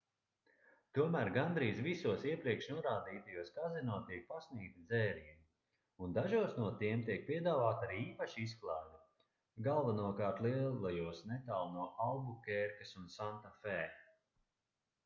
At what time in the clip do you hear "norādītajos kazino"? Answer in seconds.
2.71-3.97